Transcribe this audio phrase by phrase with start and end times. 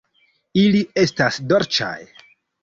[0.61, 1.93] Ili estas dolĉaj!